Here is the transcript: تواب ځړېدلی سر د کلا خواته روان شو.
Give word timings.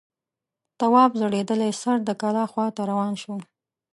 تواب 0.79 1.11
ځړېدلی 1.21 1.71
سر 1.81 1.97
د 2.07 2.09
کلا 2.21 2.43
خواته 2.51 2.81
روان 2.91 3.13
شو. 3.21 3.35